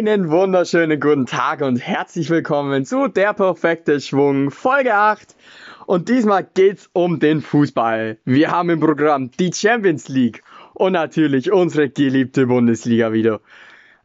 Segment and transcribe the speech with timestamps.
[0.00, 5.36] Einen wunderschönen guten Tag und herzlich willkommen zu Der perfekte Schwung Folge 8.
[5.84, 8.16] Und diesmal geht's um den Fußball.
[8.24, 10.42] Wir haben im Programm die Champions League
[10.72, 13.42] und natürlich unsere geliebte Bundesliga wieder.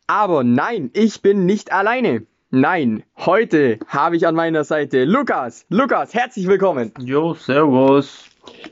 [0.05, 2.25] Aber nein, ich bin nicht alleine.
[2.50, 5.66] Nein, heute habe ich an meiner Seite Lukas.
[5.69, 6.91] Lukas, herzlich willkommen.
[7.00, 8.25] Jo, servus.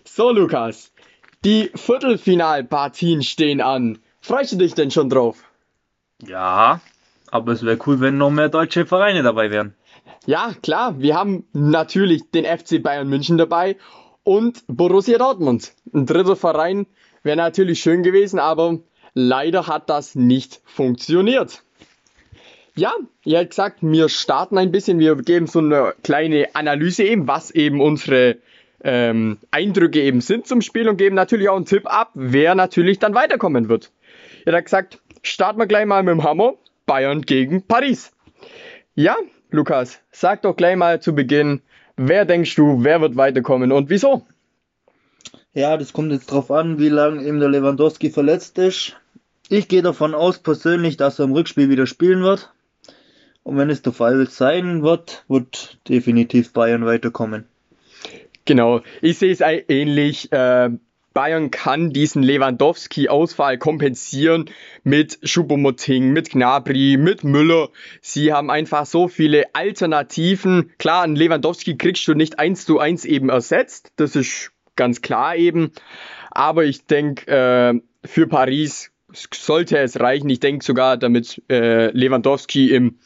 [0.04, 0.92] So, Lukas,
[1.46, 4.00] die Viertelfinalpartien stehen an.
[4.20, 5.38] Freust du dich denn schon drauf?
[6.22, 6.82] Ja,
[7.34, 9.74] aber es wäre cool, wenn noch mehr deutsche Vereine dabei wären.
[10.28, 13.76] Ja, klar, wir haben natürlich den FC Bayern München dabei
[14.24, 15.74] und Borussia Dortmund.
[15.94, 16.86] Ein dritter Verein
[17.24, 18.78] wäre natürlich schön gewesen, aber
[19.16, 21.64] leider hat das nicht funktioniert.
[22.76, 22.94] Ja,
[23.26, 27.50] ihr habt gesagt, wir starten ein bisschen, wir geben so eine kleine Analyse eben, was
[27.50, 28.38] eben unsere
[28.84, 33.00] ähm, Eindrücke eben sind zum Spiel und geben natürlich auch einen Tipp ab, wer natürlich
[33.00, 33.92] dann weiterkommen wird.
[34.46, 36.54] Ihr habt gesagt, starten wir gleich mal mit dem Hammer.
[36.94, 38.12] Bayern gegen Paris.
[38.94, 39.16] Ja,
[39.50, 41.64] Lukas, sag doch gleich mal zu Beginn,
[41.98, 44.28] wer denkst du, wer wird weiterkommen und wieso?
[45.56, 48.96] Ja, das kommt jetzt drauf an, wie lange eben der Lewandowski verletzt ist.
[49.50, 52.54] Ich gehe davon aus persönlich, dass er im Rückspiel wieder spielen wird.
[53.42, 57.46] Und wenn es der Fall sein wird, wird definitiv Bayern weiterkommen.
[58.46, 60.32] Genau, ich sehe es ähnlich.
[60.32, 60.70] Äh,
[61.14, 64.50] Bayern kann diesen Lewandowski-Ausfall kompensieren
[64.84, 67.70] mit Schuppomoting, mit Gnabry, mit Müller.
[68.02, 70.72] Sie haben einfach so viele Alternativen.
[70.78, 73.92] Klar, einen Lewandowski kriegst du nicht eins zu eins eben ersetzt.
[73.98, 75.72] Das ist ganz klar eben.
[76.32, 80.30] Aber ich denke, äh, für Paris sollte es reichen.
[80.30, 82.98] Ich denke sogar, damit äh, Lewandowski im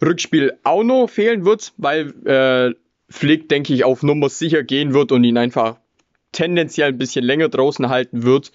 [0.00, 2.74] Rückspiel auch noch fehlen wird, weil äh,
[3.10, 5.78] Flick, denke ich, auf Nummer sicher gehen wird und ihn einfach
[6.32, 8.52] tendenziell ein bisschen länger draußen halten wird,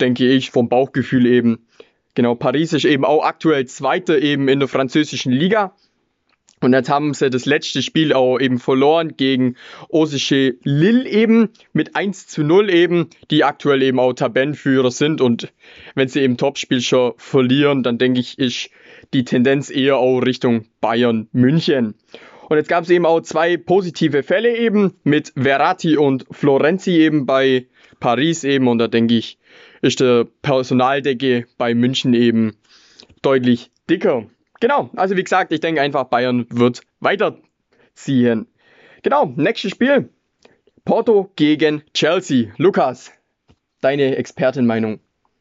[0.00, 1.66] denke ich, vom Bauchgefühl eben.
[2.14, 5.74] Genau, Paris ist eben auch aktuell Zweiter eben in der französischen Liga.
[6.62, 9.56] Und jetzt haben sie das letzte Spiel auch eben verloren gegen
[9.88, 15.20] Osische Lille eben mit 1 zu 0 eben, die aktuell eben auch Tabellenführer sind.
[15.20, 15.52] Und
[15.96, 18.70] wenn sie eben Topspiel schon verlieren, dann denke ich, ist
[19.12, 21.94] die Tendenz eher auch Richtung Bayern München.
[22.48, 27.26] Und jetzt gab es eben auch zwei positive Fälle eben mit Verratti und Florenzi eben
[27.26, 27.66] bei
[28.00, 28.68] Paris eben.
[28.68, 29.38] Und da denke ich,
[29.80, 32.56] ist der Personaldecke bei München eben
[33.22, 34.26] deutlich dicker.
[34.60, 38.46] Genau, also wie gesagt, ich denke einfach, Bayern wird weiterziehen.
[39.02, 40.10] Genau, nächstes Spiel.
[40.84, 42.52] Porto gegen Chelsea.
[42.58, 43.12] Lukas,
[43.80, 45.00] deine Expertenmeinung.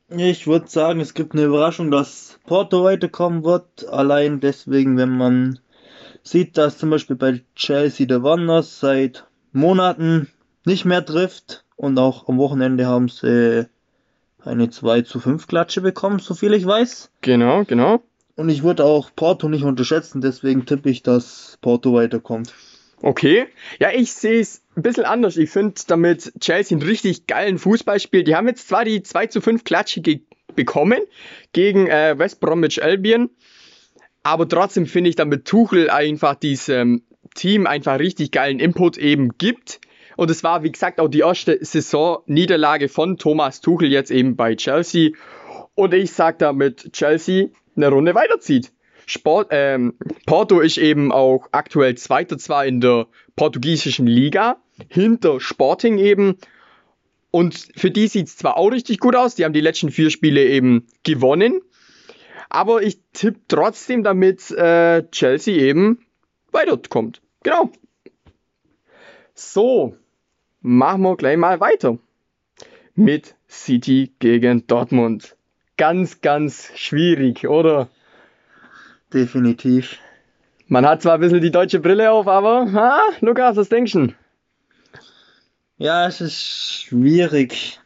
[0.10, 3.88] Ich würde sagen, es gibt eine Überraschung, dass Porto weiterkommen wird.
[3.88, 5.60] Allein deswegen, wenn man
[6.24, 10.30] sieht, dass zum Beispiel bei Chelsea der Wanders seit Monaten
[10.66, 13.68] nicht mehr trifft und auch am Wochenende haben sie
[14.44, 17.12] eine 2 zu 5 Klatsche bekommen, so viel ich weiß.
[17.22, 18.02] Genau, genau.
[18.36, 22.54] Und ich würde auch Porto nicht unterschätzen, deswegen tippe ich, dass Porto weiterkommt.
[23.02, 23.48] Okay.
[23.80, 25.38] Ja, ich sehe es ein bisschen anders.
[25.38, 28.28] Ich finde, damit Chelsea einen richtig geilen Fußball spielt.
[28.28, 30.02] Die haben jetzt zwar die 2 zu 5 Klatsche
[30.56, 31.00] bekommen
[31.52, 33.30] gegen äh, West Bromwich Albion.
[34.24, 37.04] Aber trotzdem finde ich, damit Tuchel einfach diesem
[37.36, 39.82] Team einfach richtig geilen Input eben gibt.
[40.18, 44.56] Und es war, wie gesagt, auch die erste Saison-Niederlage von Thomas Tuchel jetzt eben bei
[44.56, 45.12] Chelsea.
[45.74, 48.72] Und ich sage damit, Chelsea eine Runde weiterzieht.
[49.08, 49.96] Sport, ähm,
[50.26, 54.58] Porto ist eben auch aktuell Zweiter zwar in der portugiesischen Liga,
[54.90, 56.38] hinter Sporting eben.
[57.32, 60.10] Und für die sieht es zwar auch richtig gut aus, die haben die letzten vier
[60.10, 61.62] Spiele eben gewonnen.
[62.54, 66.06] Aber ich tippe trotzdem, damit äh, Chelsea eben
[66.52, 67.22] weiterkommt.
[67.44, 67.72] Genau.
[69.34, 69.96] So,
[70.60, 71.98] machen wir gleich mal weiter.
[72.94, 75.38] Mit City gegen Dortmund.
[75.78, 77.88] Ganz, ganz schwierig, oder?
[79.14, 80.00] Definitiv.
[80.68, 84.14] Man hat zwar ein bisschen die deutsche Brille auf, aber, ha, Lukas, was denkst du?
[85.78, 87.80] Ja, es ist schwierig.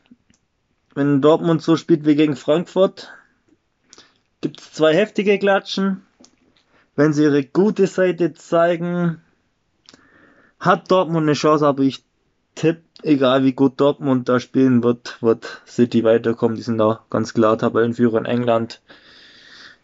[0.95, 3.13] Wenn Dortmund so spielt wie gegen Frankfurt,
[4.41, 6.03] gibt es zwei heftige Klatschen.
[6.95, 9.21] Wenn sie ihre gute Seite zeigen,
[10.59, 12.03] hat Dortmund eine Chance, aber ich
[12.55, 16.55] tippe, egal wie gut Dortmund da spielen wird, wird City weiterkommen.
[16.55, 18.81] Die sind da ganz klar Tabellenführer in England.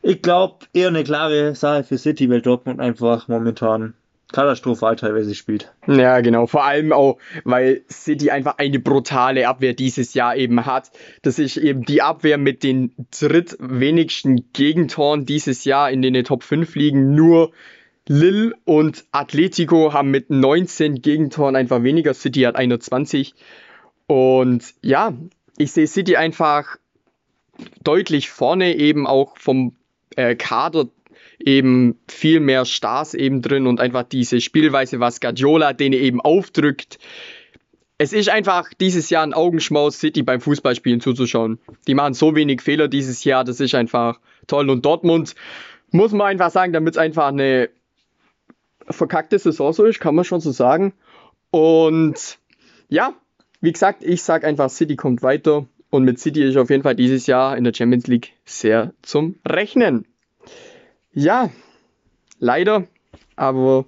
[0.01, 3.93] Ich glaube, eher eine klare Sache für City, weil Dortmund einfach momentan
[4.31, 5.71] katastrophal teilweise spielt.
[5.87, 6.47] Ja, genau.
[6.47, 10.91] Vor allem auch, weil City einfach eine brutale Abwehr dieses Jahr eben hat.
[11.21, 16.75] Das ist eben die Abwehr mit den drittwenigsten Gegentoren dieses Jahr in den Top 5
[16.75, 17.13] liegen.
[17.13, 17.51] Nur
[18.07, 22.13] Lille und Atletico haben mit 19 Gegentoren einfach weniger.
[22.13, 23.35] City hat 21.
[24.07, 25.13] Und ja,
[25.57, 26.77] ich sehe City einfach
[27.83, 29.75] deutlich vorne eben auch vom
[30.15, 30.87] äh, Kader
[31.45, 36.99] eben viel mehr Stars eben drin und einfach diese Spielweise, was Guardiola denen eben aufdrückt.
[37.97, 41.59] Es ist einfach dieses Jahr ein Augenschmaus, City beim Fußballspielen zuzuschauen.
[41.87, 44.69] Die machen so wenig Fehler dieses Jahr, das ist einfach toll.
[44.69, 45.35] Und Dortmund
[45.91, 47.69] muss man einfach sagen, damit es einfach eine
[48.89, 50.93] verkackte Saison so ist, kann man schon so sagen.
[51.51, 52.39] Und
[52.89, 53.13] ja,
[53.59, 55.67] wie gesagt, ich sage einfach, City kommt weiter.
[55.91, 59.35] Und mit City ist auf jeden Fall dieses Jahr in der Champions League sehr zum
[59.45, 60.05] Rechnen.
[61.13, 61.49] Ja,
[62.39, 62.87] leider,
[63.35, 63.85] aber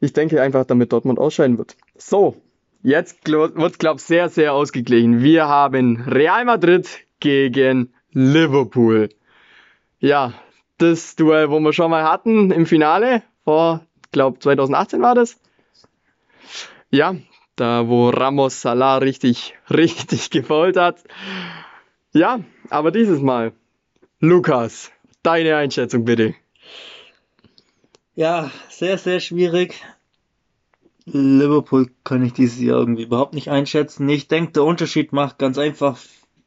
[0.00, 1.76] ich denke einfach, damit Dortmund ausscheiden wird.
[1.96, 2.42] So,
[2.82, 5.22] jetzt wird es, glaube ich, sehr, sehr ausgeglichen.
[5.22, 6.88] Wir haben Real Madrid
[7.20, 9.10] gegen Liverpool.
[10.00, 10.34] Ja,
[10.78, 15.38] das Duell, wo wir schon mal hatten im Finale, vor, glaube 2018 war das.
[16.90, 17.14] Ja,
[17.56, 21.04] da wo Ramos Salah richtig, richtig gefault hat.
[22.12, 22.40] Ja,
[22.70, 23.52] aber dieses Mal,
[24.20, 24.90] Lukas,
[25.24, 26.34] Deine Einschätzung bitte.
[28.14, 29.82] Ja, sehr, sehr schwierig.
[31.06, 34.06] Liverpool kann ich dieses Jahr irgendwie überhaupt nicht einschätzen.
[34.08, 35.98] Ich denke, der Unterschied macht ganz einfach,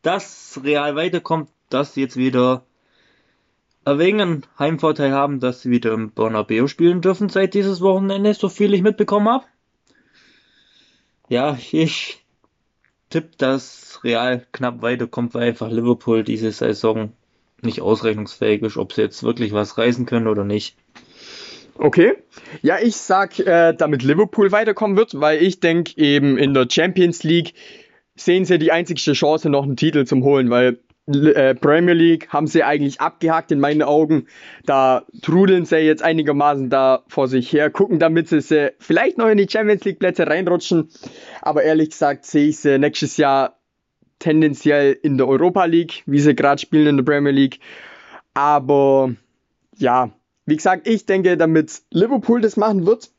[0.04, 2.66] dass Real weiterkommt, dass sie jetzt wieder
[3.84, 8.36] ein wenig einen Heimvorteil haben, dass sie wieder im Bernabeu spielen dürfen seit dieses Wochenende,
[8.36, 9.46] so viel ich mitbekommen habe.
[11.30, 12.24] Ja, ich
[13.10, 17.14] tippe, dass Real knapp weiterkommt, weil einfach Liverpool diese Saison
[17.62, 20.77] nicht ausrechnungsfähig ist, ob sie jetzt wirklich was reißen können oder nicht.
[21.77, 22.13] Okay.
[22.62, 27.24] Ja, ich sag, äh, damit Liverpool weiterkommen wird, weil ich denke, eben in der Champions
[27.24, 27.54] League
[28.15, 32.48] sehen sie die einzigste Chance, noch einen Titel zu holen, weil äh, Premier League haben
[32.48, 34.27] sie eigentlich abgehakt in meinen Augen.
[34.65, 39.30] Da trudeln sie jetzt einigermaßen da vor sich her, gucken, damit sie, sie vielleicht noch
[39.30, 40.89] in die Champions League Plätze reinrutschen.
[41.42, 43.57] Aber ehrlich gesagt sehe ich sie nächstes Jahr
[44.19, 47.60] tendenziell in der Europa League, wie sie gerade spielen in der Premier League.
[48.34, 49.14] Aber
[49.78, 50.12] ja,
[50.46, 53.12] wie gesagt, ich denke, damit Liverpool das machen wird,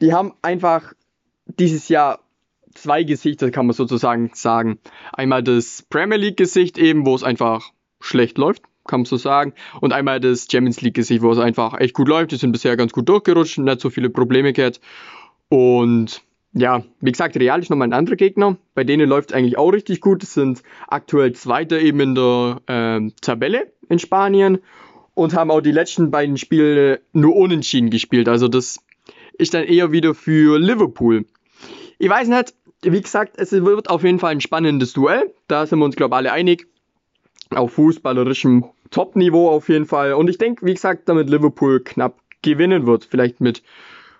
[0.00, 0.92] die haben einfach
[1.46, 2.20] dieses Jahr
[2.74, 4.78] zwei Gesichter, kann man sozusagen sagen.
[5.12, 7.70] Einmal das Premier League Gesicht eben, wo es einfach
[8.00, 9.54] schlecht läuft, kann man so sagen.
[9.80, 12.32] Und einmal das Champions League Gesicht, wo es einfach echt gut läuft.
[12.32, 14.80] Die sind bisher ganz gut durchgerutscht, nicht so viele Probleme gehabt.
[15.48, 16.22] Und
[16.54, 18.56] ja, wie gesagt, Real ist nochmal ein anderer Gegner.
[18.74, 20.22] Bei denen läuft es eigentlich auch richtig gut.
[20.22, 24.58] Es sind aktuell Zweiter eben in der äh, Tabelle in Spanien
[25.14, 28.28] und haben auch die letzten beiden Spiele nur unentschieden gespielt.
[28.28, 28.78] Also das
[29.36, 31.26] ist dann eher wieder für Liverpool.
[31.98, 35.34] Ich weiß nicht, wie gesagt, es wird auf jeden Fall ein spannendes Duell.
[35.48, 36.68] Da sind wir uns, glaube ich, alle einig.
[37.50, 40.12] Auf fußballerischem Top-Niveau auf jeden Fall.
[40.12, 43.04] Und ich denke, wie gesagt, damit Liverpool knapp gewinnen wird.
[43.04, 43.62] Vielleicht mit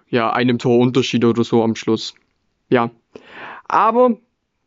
[0.09, 2.15] ja, einem Torunterschied oder so am Schluss
[2.75, 2.91] ja.
[3.67, 4.19] Aber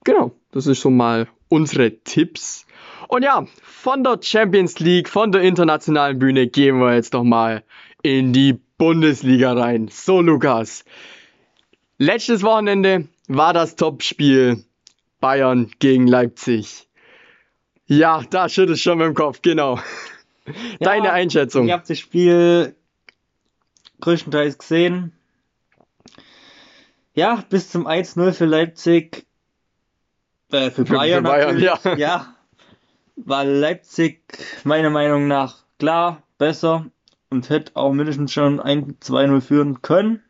[0.03, 2.65] genau, das ist schon mal unsere Tipps.
[3.07, 7.63] Und ja, von der Champions League, von der internationalen Bühne gehen wir jetzt doch mal
[8.01, 9.87] in die Bundesliga rein.
[9.89, 10.83] So, Lukas.
[11.97, 14.63] Letztes Wochenende war das Topspiel
[15.19, 16.87] Bayern gegen Leipzig.
[17.85, 19.79] Ja, da schüttelt schon mit dem Kopf, genau.
[20.79, 21.65] Deine Einschätzung.
[21.67, 22.75] Ich habe das Spiel
[23.99, 25.16] größtenteils gesehen.
[27.17, 29.25] Ja, bis zum 1-0 für Leipzig.
[30.51, 31.63] Äh, für Bayern, für Bayern natürlich.
[31.63, 31.95] Ja.
[31.97, 32.35] ja.
[33.15, 34.21] War Leipzig
[34.63, 36.85] meiner Meinung nach klar besser
[37.31, 40.21] und hätte auch mindestens schon 1-2-0 führen können.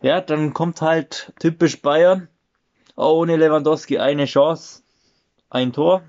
[0.00, 2.28] Ja, dann kommt halt typisch Bayern.
[2.94, 4.84] Ohne Lewandowski eine Chance,
[5.48, 6.04] ein Tor.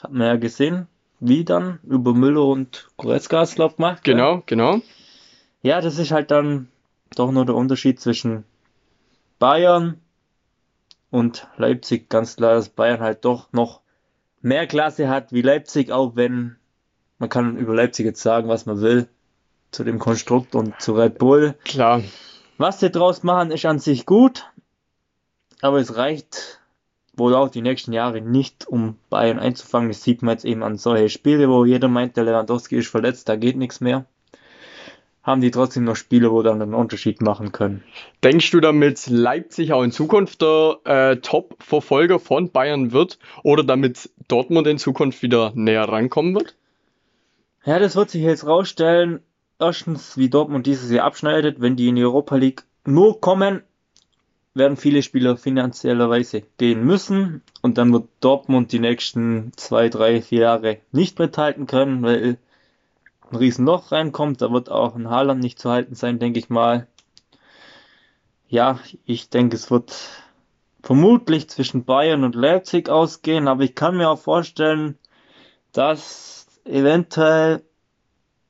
[0.00, 0.86] Hat man ja gesehen,
[1.18, 4.04] wie dann über Müller und Goretzka glaube gemacht.
[4.04, 4.42] Genau, ja.
[4.46, 4.80] genau.
[5.62, 6.68] Ja, das ist halt dann
[7.14, 8.44] doch nur der Unterschied zwischen
[9.38, 10.00] Bayern
[11.10, 12.08] und Leipzig.
[12.08, 13.80] Ganz klar, dass Bayern halt doch noch
[14.40, 16.56] mehr Klasse hat wie Leipzig, auch wenn
[17.18, 19.08] man kann über Leipzig jetzt sagen, was man will,
[19.70, 21.54] zu dem Konstrukt und zu Red Bull.
[21.64, 22.02] Klar.
[22.58, 24.44] Was sie draus machen, ist an sich gut,
[25.60, 26.60] aber es reicht
[27.16, 29.88] wohl auch die nächsten Jahre nicht, um Bayern einzufangen.
[29.88, 33.28] Das sieht man jetzt eben an solche Spiele, wo jeder meint, der Lewandowski ist verletzt,
[33.28, 34.04] da geht nichts mehr
[35.24, 37.82] haben die trotzdem noch Spiele, wo dann einen Unterschied machen können.
[38.22, 44.10] Denkst du, damit Leipzig auch in Zukunft der äh, Top-Verfolger von Bayern wird oder damit
[44.28, 46.54] Dortmund in Zukunft wieder näher rankommen wird?
[47.64, 49.20] Ja, das wird sich jetzt rausstellen.
[49.58, 53.62] Erstens, wie Dortmund dieses Jahr abschneidet, wenn die in die Europa League nur kommen,
[54.52, 60.40] werden viele Spieler finanziellerweise gehen müssen und dann wird Dortmund die nächsten zwei, drei, vier
[60.40, 62.36] Jahre nicht mithalten können, weil
[63.30, 64.42] ein Riesenloch reinkommt.
[64.42, 66.86] Da wird auch ein Haaland nicht zu halten sein, denke ich mal.
[68.48, 69.94] Ja, ich denke, es wird
[70.82, 74.98] vermutlich zwischen Bayern und Leipzig ausgehen, aber ich kann mir auch vorstellen,
[75.72, 77.62] dass eventuell,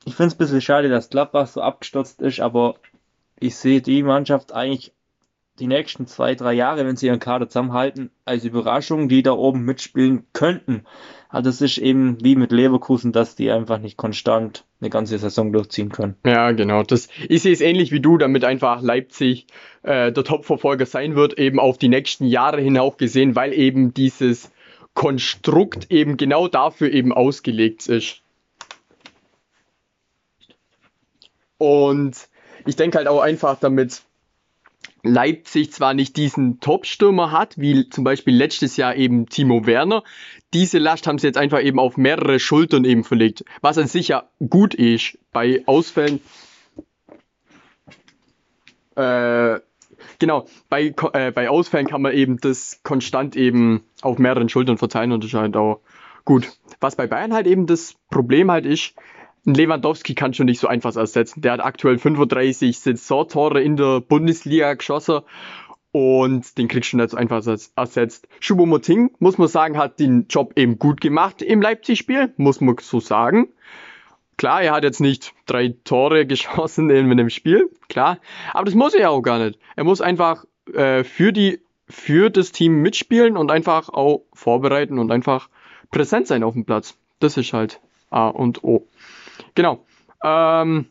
[0.04, 2.74] ich finde es ein bisschen schade, dass Gladbach so abgestürzt ist, aber
[3.38, 4.92] ich sehe die Mannschaft eigentlich
[5.60, 9.64] die nächsten zwei, drei Jahre, wenn sie ihren Kader zusammenhalten, als Überraschung, die da oben
[9.64, 10.84] mitspielen könnten.
[11.28, 15.52] Also es ist eben wie mit Leverkusen, dass die einfach nicht konstant eine ganze Saison
[15.52, 16.16] durchziehen können.
[16.24, 16.82] Ja, genau.
[16.82, 19.46] Das, ich sehe es ähnlich wie du, damit einfach Leipzig
[19.82, 24.50] äh, der Topverfolger sein wird, eben auf die nächsten Jahre hinauf gesehen, weil eben dieses
[24.94, 28.22] Konstrukt eben genau dafür eben ausgelegt ist.
[31.58, 32.28] Und
[32.66, 34.02] ich denke halt auch einfach, damit
[35.04, 40.02] Leipzig zwar nicht diesen Top-Stürmer hat, wie zum Beispiel letztes Jahr eben Timo Werner,
[40.54, 44.08] diese Last haben sie jetzt einfach eben auf mehrere Schultern eben verlegt, was an sich
[44.08, 45.18] ja gut ist.
[45.32, 46.20] Bei Ausfällen,
[48.96, 49.60] äh,
[50.18, 55.12] genau, bei, äh, bei Ausfällen kann man eben das konstant eben auf mehreren Schultern verteilen
[55.12, 55.80] und das ist halt auch
[56.24, 56.52] gut.
[56.80, 58.94] Was bei Bayern halt eben das Problem halt ist,
[59.44, 61.42] Lewandowski kann schon nicht so einfach ersetzen.
[61.42, 65.20] Der hat aktuell 35 Saisontore in der Bundesliga geschossen
[65.92, 67.46] und den kriegst du nicht so einfach
[67.76, 68.26] ersetzt.
[68.40, 72.98] Choupo-Moting, muss man sagen, hat den Job eben gut gemacht im Leipzig-Spiel, muss man so
[72.98, 73.48] sagen.
[74.36, 78.18] Klar, er hat jetzt nicht drei Tore geschossen in einem Spiel, klar,
[78.52, 79.58] aber das muss er ja auch gar nicht.
[79.76, 85.12] Er muss einfach äh, für, die, für das Team mitspielen und einfach auch vorbereiten und
[85.12, 85.48] einfach
[85.92, 86.96] präsent sein auf dem Platz.
[87.20, 88.86] Das ist halt A und O.
[89.54, 89.84] Genau.
[90.22, 90.86] Ähm,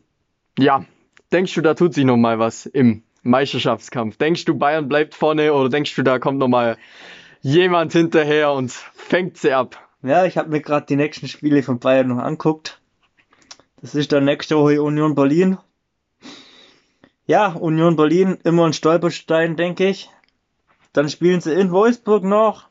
[0.58, 0.84] ja,
[1.32, 4.16] denkst du, da tut sich noch mal was im Meisterschaftskampf?
[4.16, 6.76] Denkst du, Bayern bleibt vorne oder denkst du, da kommt noch mal
[7.40, 9.78] jemand hinterher und fängt sie ab?
[10.02, 12.80] Ja, ich habe mir gerade die nächsten Spiele von Bayern noch anguckt.
[13.80, 15.58] Das ist dann nächste Woche Union Berlin.
[17.26, 20.10] Ja, Union Berlin immer ein Stolperstein, denke ich.
[20.92, 22.68] Dann spielen sie in Wolfsburg noch.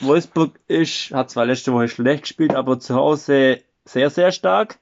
[0.00, 4.78] Wolfsburg ist, hat zwar letzte Woche schlecht gespielt, aber zu Hause sehr, sehr stark.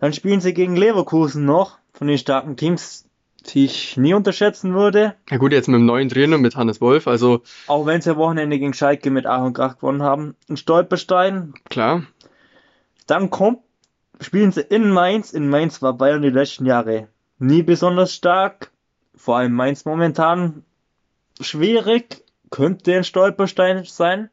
[0.00, 3.04] Dann spielen sie gegen Leverkusen noch, von den starken Teams,
[3.46, 5.14] die ich nie unterschätzen würde.
[5.30, 7.42] Ja gut, jetzt mit dem neuen Trainer, mit Hannes Wolf, also...
[7.66, 10.34] Auch wenn sie am Wochenende gegen Schalke mit Ach und Krach gewonnen haben.
[10.48, 11.52] Ein Stolperstein.
[11.68, 12.04] Klar.
[13.06, 13.58] Dann kommt,
[14.20, 15.32] spielen sie in Mainz.
[15.32, 18.70] In Mainz war Bayern die letzten Jahre nie besonders stark.
[19.14, 20.64] Vor allem Mainz momentan
[21.40, 22.24] schwierig.
[22.50, 24.30] Könnte ein Stolperstein sein.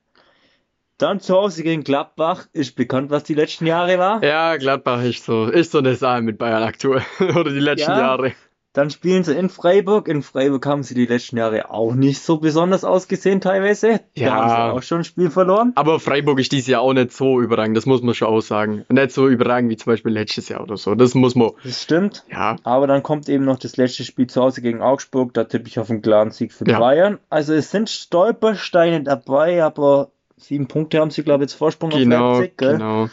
[0.98, 2.48] Dann zu Hause gegen Gladbach.
[2.54, 4.24] Ist bekannt, was die letzten Jahre war.
[4.24, 7.04] Ja, Gladbach ist so, ist so eine Sache mit Bayern aktuell.
[7.20, 8.34] Oder die letzten ja, Jahre.
[8.74, 10.08] Dann spielen sie in Freiburg.
[10.08, 14.02] In Freiburg haben sie die letzten Jahre auch nicht so besonders ausgesehen teilweise.
[14.16, 14.28] Ja.
[14.28, 15.72] Da haben sie auch schon ein Spiel verloren.
[15.76, 17.78] Aber Freiburg ist dieses Jahr auch nicht so überragend.
[17.78, 18.86] Das muss man schon auch sagen.
[18.90, 20.96] Nicht so überragend wie zum Beispiel letztes Jahr oder so.
[20.96, 21.52] Das muss man.
[21.64, 22.24] Das stimmt.
[22.32, 22.56] Ja.
[22.64, 25.34] Aber dann kommt eben noch das letzte Spiel zu Hause gegen Augsburg.
[25.34, 26.80] Da tippe ich auf einen klaren Sieg für ja.
[26.80, 27.18] Bayern.
[27.30, 32.32] Also es sind Stolpersteine dabei, aber Sieben Punkte haben sie, glaube ich, jetzt Vorsprung genau,
[32.32, 32.58] auf Leipzig.
[32.58, 32.74] Gell?
[32.74, 33.10] Genau.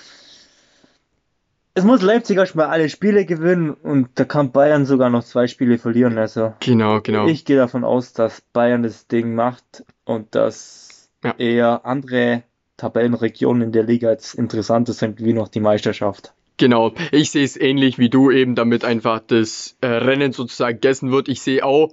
[1.76, 5.78] Es muss Leipzig erstmal alle Spiele gewinnen und da kann Bayern sogar noch zwei Spiele
[5.78, 6.19] verlieren.
[6.19, 7.26] Also genau, genau.
[7.26, 11.35] Ich gehe davon aus, dass Bayern das Ding macht und dass ja.
[11.37, 12.45] eher andere
[12.76, 16.33] Tabellenregionen in der Liga jetzt interessanter sind wie noch die Meisterschaft.
[16.57, 21.11] Genau, ich sehe es ähnlich wie du eben, damit einfach das äh, Rennen sozusagen gegessen
[21.11, 21.28] wird.
[21.28, 21.93] Ich sehe auch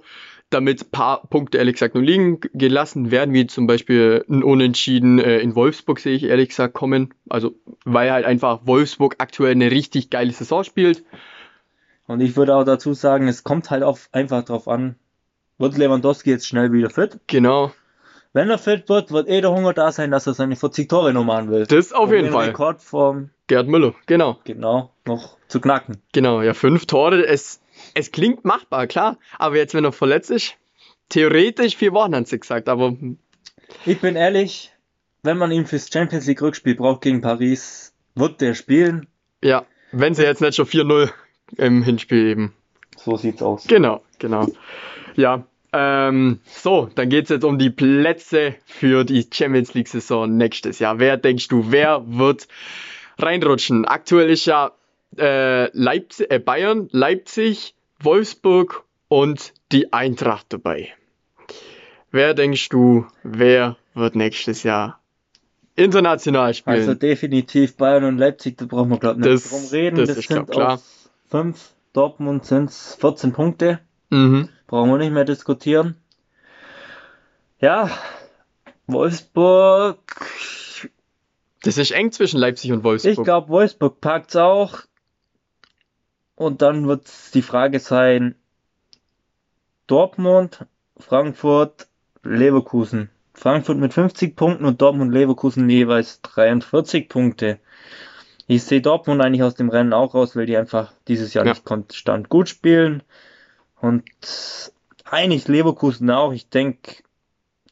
[0.52, 5.18] damit ein paar Punkte ehrlich gesagt nur liegen gelassen werden, wie zum Beispiel ein Unentschieden
[5.18, 7.14] äh, in Wolfsburg, sehe ich ehrlich gesagt kommen.
[7.28, 7.54] Also,
[7.84, 11.04] weil halt einfach Wolfsburg aktuell eine richtig geile Saison spielt.
[12.06, 14.96] Und ich würde auch dazu sagen, es kommt halt auch einfach drauf an,
[15.58, 17.18] wird Lewandowski jetzt schnell wieder fit?
[17.26, 17.72] Genau.
[18.34, 21.12] Wenn er fit wird, wird eh der Hunger da sein, dass er seine 40 Tore
[21.12, 21.66] noch machen will.
[21.66, 22.48] Das auf um jeden Fall.
[22.48, 24.38] Rekord vom Gerd Müller, genau.
[24.44, 25.98] Genau, noch zu knacken.
[26.12, 27.26] Genau, ja, fünf Tore.
[27.26, 27.60] Es
[27.94, 29.18] es klingt machbar, klar.
[29.38, 30.54] Aber jetzt, wenn er verletzt ist,
[31.08, 32.96] theoretisch vier Wochen haben sie gesagt, aber.
[33.86, 34.72] Ich bin ehrlich,
[35.22, 39.06] wenn man ihn fürs Champions League Rückspiel braucht gegen Paris, wird der spielen.
[39.42, 41.10] Ja, wenn sie jetzt nicht schon 4-0
[41.56, 42.52] im Hinspiel eben.
[42.96, 43.66] So sieht's aus.
[43.66, 44.46] Genau, genau.
[45.16, 50.36] Ja, ähm, so, dann geht es jetzt um die Plätze für die Champions League Saison
[50.36, 50.98] nächstes Jahr.
[50.98, 52.46] Wer denkst du, wer wird
[53.18, 53.86] reinrutschen?
[53.86, 54.72] Aktuell ist ja
[55.18, 60.92] äh, Leipzig, äh, Bayern, Leipzig, Wolfsburg und die Eintracht dabei.
[62.10, 65.00] Wer denkst du, wer wird nächstes Jahr
[65.76, 66.76] international spielen?
[66.76, 69.96] Also definitiv Bayern und Leipzig, da brauchen wir glaube ich nicht drum reden.
[69.96, 70.80] Das, das ist sind klar.
[71.28, 73.80] fünf, Dortmund sind es 14 Punkte.
[74.10, 74.48] Mhm.
[74.66, 75.96] Brauchen wir nicht mehr diskutieren.
[77.60, 77.90] Ja,
[78.86, 79.98] Wolfsburg.
[81.62, 83.18] Das ist eng zwischen Leipzig und Wolfsburg.
[83.18, 84.80] Ich glaube, Wolfsburg packt es auch.
[86.42, 88.34] Und dann wird die Frage sein,
[89.86, 91.86] Dortmund, Frankfurt,
[92.22, 93.10] Leverkusen.
[93.34, 97.58] Frankfurt mit 50 Punkten und Dortmund und Leverkusen jeweils 43 Punkte.
[98.46, 101.52] Ich sehe Dortmund eigentlich aus dem Rennen auch raus, weil die einfach dieses Jahr Ja.
[101.52, 103.02] nicht konstant gut spielen.
[103.80, 104.04] Und
[105.04, 106.32] eigentlich Leverkusen auch.
[106.32, 107.02] Ich denke,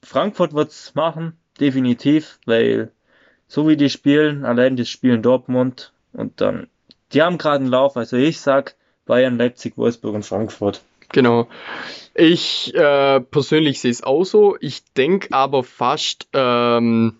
[0.02, 2.92] Frankfurt wird's machen, definitiv, weil
[3.48, 6.68] so wie die spielen, allein das Spielen Dortmund und dann,
[7.12, 7.96] die haben gerade einen Lauf.
[7.96, 8.76] Also ich sag
[9.06, 10.82] Bayern, Leipzig, Wolfsburg und Frankfurt.
[11.12, 11.48] Genau.
[12.14, 14.56] Ich äh, persönlich sehe es auch so.
[14.60, 17.16] Ich denke aber fast, ähm,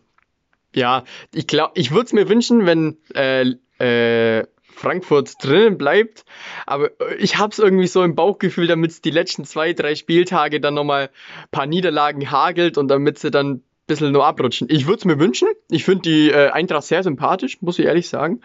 [0.75, 1.05] ja,
[1.35, 6.25] ich glaube, ich würde es mir wünschen, wenn äh, äh, Frankfurt drinnen bleibt.
[6.67, 9.95] Aber äh, ich habe es irgendwie so im Bauchgefühl, damit es die letzten zwei, drei
[9.95, 11.11] Spieltage dann nochmal
[11.43, 14.69] ein paar Niederlagen hagelt und damit sie dann ein bisschen nur abrutschen.
[14.71, 15.49] Ich würde es mir wünschen.
[15.71, 18.41] Ich finde die äh, Eintracht sehr sympathisch, muss ich ehrlich sagen.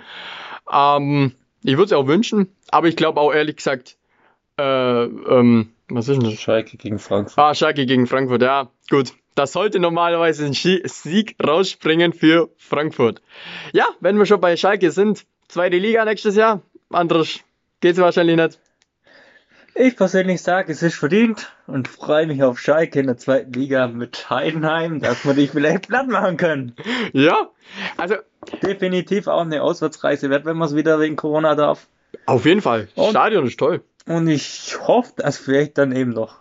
[0.72, 3.98] Ähm, ich würde es auch wünschen, aber ich glaube auch ehrlich gesagt,
[4.58, 6.40] äh, ähm, was ist denn das?
[6.40, 7.38] Schalke gegen Frankfurt.
[7.38, 9.14] Ah, Schalke gegen Frankfurt, ja, gut.
[9.36, 13.22] Das sollte normalerweise ein Sieg rausspringen für Frankfurt.
[13.74, 17.42] Ja, wenn wir schon bei Schalke sind, zweite Liga nächstes Jahr, anderes
[17.82, 18.60] geht's wahrscheinlich nicht.
[19.78, 23.88] Ich persönlich sage, es ist verdient und freue mich auf Schalke in der zweiten Liga
[23.88, 26.78] mit Heidenheim, dass wir die vielleicht platt machen können.
[27.12, 27.50] Ja,
[27.98, 28.16] also
[28.62, 31.88] Definitiv auch eine Auswärtsreise wert, wenn man es wieder wegen Corona darf.
[32.26, 32.88] auf jeden Fall.
[32.96, 33.82] Und- Stadion ist toll.
[34.08, 36.36] Und ich hoffe, dass vielleicht dann eben noch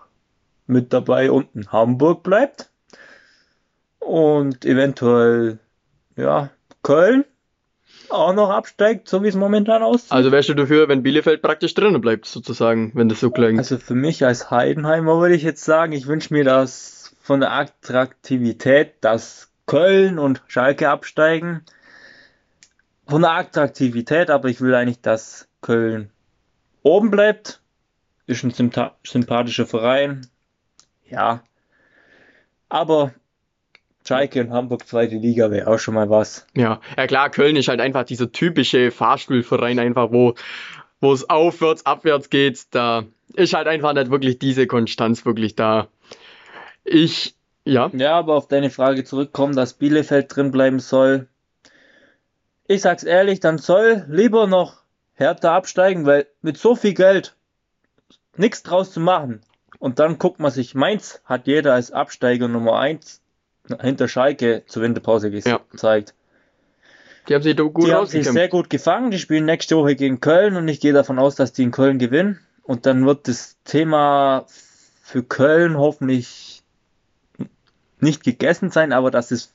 [0.66, 2.68] mit dabei unten Hamburg bleibt.
[3.99, 5.58] Und eventuell,
[6.16, 6.50] ja,
[6.82, 7.25] Köln
[8.11, 10.12] auch noch absteigt, so wie es momentan aussieht.
[10.12, 13.58] Also wärst du dafür, wenn Bielefeld praktisch drinnen bleibt, sozusagen, wenn das so klingt.
[13.58, 17.52] Also für mich als Heidenheimer würde ich jetzt sagen, ich wünsche mir das von der
[17.52, 21.62] Attraktivität, dass Köln und Schalke absteigen.
[23.06, 26.11] Von der Attraktivität, aber ich will eigentlich, dass Köln
[26.82, 27.61] oben bleibt.
[28.26, 30.26] Ist ein sympa- sympathischer Verein.
[31.08, 31.43] Ja.
[32.69, 33.12] Aber
[34.06, 36.47] Schalke und Hamburg zweite Liga wäre auch schon mal was.
[36.54, 40.34] Ja, ja klar, Köln ist halt einfach dieser typische Fahrstuhlverein, einfach wo,
[41.00, 42.67] wo es aufwärts, abwärts geht.
[42.75, 45.88] Da ist halt einfach nicht wirklich diese Konstanz wirklich da.
[46.84, 51.28] Ich, ja, Ja, aber auf deine Frage zurückkommen, dass Bielefeld drin bleiben soll.
[52.66, 54.82] Ich sag's ehrlich, dann soll lieber noch
[55.14, 57.34] Hertha absteigen, weil mit so viel Geld
[58.36, 59.42] nichts draus zu machen.
[59.78, 63.20] Und dann guckt man sich, Mainz hat jeder als Absteiger Nummer 1
[63.80, 65.60] hinter Schalke zur Winterpause ges- Ja.
[65.70, 66.14] gezeigt.
[67.28, 69.10] die haben sich da gut Die haben sich sehr gut gefangen.
[69.10, 71.98] Die spielen nächste Woche gegen Köln und ich gehe davon aus, dass die in Köln
[71.98, 72.40] gewinnen.
[72.62, 74.44] Und dann wird das Thema
[75.02, 76.62] für Köln hoffentlich
[78.00, 79.54] nicht gegessen sein, aber das ist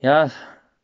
[0.00, 0.30] ja,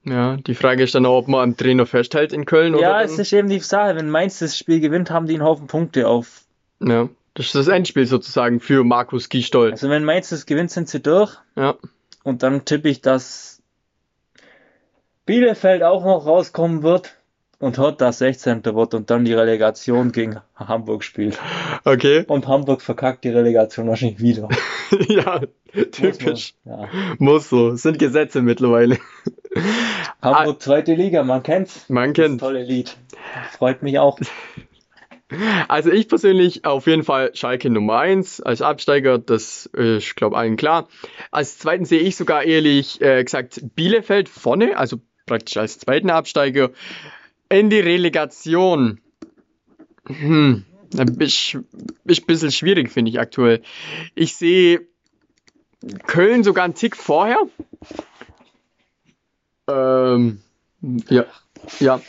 [0.04, 2.98] Ja, die Frage ist dann auch, ob man am Trainer festhält in Köln oder ja,
[2.98, 5.68] dann, es ist eben die Sache, wenn Mainz das Spiel gewinnt, haben die einen Haufen
[5.68, 6.42] Punkte auf.
[6.80, 9.70] ja, das ist das Endspiel sozusagen für Markus Gistol.
[9.70, 11.38] Also wenn Mainz das gewinnt, sind sie durch.
[11.56, 11.76] Ja,
[12.24, 13.62] Und dann tippe ich, dass
[15.24, 17.16] Bielefeld auch noch rauskommen wird
[17.62, 18.64] und Hertha 16.
[18.64, 21.38] wird und dann die Relegation gegen Hamburg spielt.
[21.84, 22.24] okay.
[22.28, 24.48] Und Hamburg verkackt die Relegation wahrscheinlich wieder.
[25.08, 25.40] ja,
[25.74, 26.54] Muss typisch.
[26.64, 26.88] man- Ja.
[27.18, 27.74] Muss so.
[27.76, 28.98] Sind Gesetze mittlerweile.
[30.20, 31.88] Hamburg zweite Liga, man kennt's.
[31.88, 32.40] Man Das kennt.
[32.40, 32.96] tolle Lied.
[33.56, 34.18] Freut mich auch.
[35.68, 40.36] Also ich persönlich auf jeden Fall Schalke Nummer 1 als Absteiger, das ist, ich glaube,
[40.36, 40.88] allen klar.
[41.30, 46.70] Als zweiten sehe ich sogar ehrlich äh, gesagt Bielefeld vorne, also praktisch als zweiten Absteiger
[47.52, 49.00] in die Relegation.
[50.06, 50.64] Hm,
[51.18, 51.58] ist,
[52.04, 53.62] ist ein bisschen schwierig, finde ich aktuell.
[54.14, 54.86] Ich sehe
[56.06, 57.38] Köln sogar einen Tick vorher.
[59.68, 60.40] Ähm,
[61.08, 61.26] ja,
[61.78, 62.00] ja,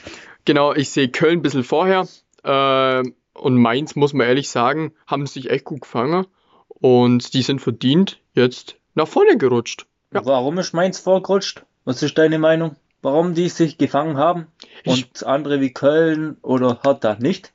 [0.46, 2.08] genau, ich sehe Köln ein bisschen vorher.
[2.44, 6.26] Ähm, und Mainz, muss man ehrlich sagen, haben sich echt gut gefangen.
[6.68, 9.86] Und die sind verdient jetzt nach vorne gerutscht.
[10.14, 10.26] Ja.
[10.26, 11.64] Warum ist Mainz vorgerutscht?
[11.86, 12.76] Was ist deine Meinung?
[13.04, 14.48] Warum die sich gefangen haben
[14.86, 17.52] und andere wie Köln oder Hertha nicht?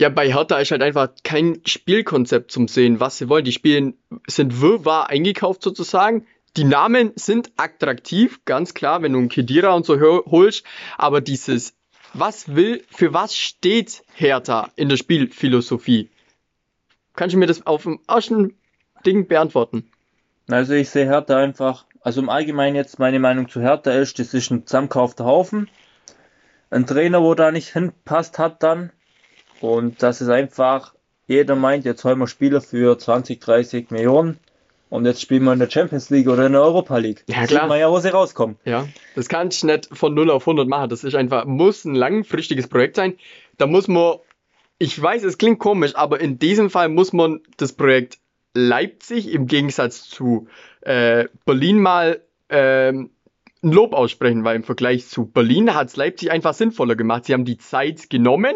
[0.00, 3.44] Ja, bei Hertha ist halt einfach kein Spielkonzept zum Sehen, was sie wollen.
[3.44, 3.94] Die spielen,
[4.26, 6.26] sind wirrwarr eingekauft sozusagen.
[6.56, 10.64] Die Namen sind attraktiv, ganz klar, wenn du einen Kedira und so hol- holst.
[10.96, 11.74] Aber dieses,
[12.14, 16.08] was will, für was steht Hertha in der Spielphilosophie?
[17.14, 18.54] Kannst du mir das auf dem ersten
[19.04, 19.90] Ding beantworten?
[20.48, 24.32] Also ich sehe Hertha einfach, also im Allgemeinen jetzt meine Meinung zu Hertha ist, das
[24.32, 25.68] ist ein zusammenkaufter Haufen.
[26.70, 28.92] Ein Trainer, wo da nicht hinpasst hat dann.
[29.60, 30.94] Und das ist einfach,
[31.26, 34.38] jeder meint, jetzt holen wir Spieler für 20, 30 Millionen.
[34.88, 37.24] Und jetzt spielen wir in der Champions League oder in der Europa League.
[37.26, 37.66] Ja, Sieht klar.
[37.66, 38.56] man ja, wo sie rauskommen.
[38.64, 40.88] Ja, das kannst du nicht von 0 auf 100 machen.
[40.88, 43.14] Das ist einfach, muss ein langfristiges Projekt sein.
[43.58, 44.18] Da muss man,
[44.78, 48.18] ich weiß, es klingt komisch, aber in diesem Fall muss man das Projekt
[48.54, 50.46] Leipzig im Gegensatz zu
[50.86, 53.10] äh, Berlin mal ähm,
[53.62, 57.24] ein Lob aussprechen, weil im Vergleich zu Berlin hat es Leipzig einfach sinnvoller gemacht.
[57.24, 58.54] Sie haben die Zeit genommen,